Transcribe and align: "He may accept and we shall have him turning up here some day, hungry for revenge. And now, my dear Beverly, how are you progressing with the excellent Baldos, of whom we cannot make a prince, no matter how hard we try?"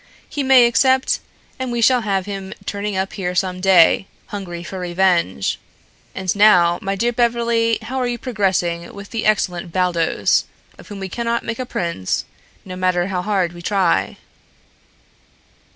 "He 0.27 0.41
may 0.41 0.65
accept 0.65 1.19
and 1.59 1.71
we 1.71 1.79
shall 1.79 2.01
have 2.01 2.25
him 2.25 2.55
turning 2.65 2.97
up 2.97 3.13
here 3.13 3.35
some 3.35 3.59
day, 3.61 4.07
hungry 4.29 4.63
for 4.63 4.79
revenge. 4.79 5.59
And 6.15 6.35
now, 6.35 6.79
my 6.81 6.95
dear 6.95 7.11
Beverly, 7.13 7.77
how 7.83 7.97
are 7.99 8.07
you 8.07 8.17
progressing 8.17 8.91
with 8.95 9.11
the 9.11 9.27
excellent 9.27 9.71
Baldos, 9.71 10.45
of 10.79 10.87
whom 10.87 10.99
we 11.01 11.07
cannot 11.07 11.45
make 11.45 11.59
a 11.59 11.67
prince, 11.67 12.25
no 12.65 12.75
matter 12.75 13.09
how 13.09 13.21
hard 13.21 13.53
we 13.53 13.61
try?" 13.61 14.17